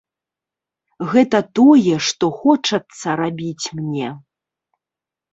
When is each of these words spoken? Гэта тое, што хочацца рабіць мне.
Гэта 1.11 1.41
тое, 1.59 1.95
што 2.05 2.29
хочацца 2.37 3.07
рабіць 3.21 3.65
мне. 3.81 4.09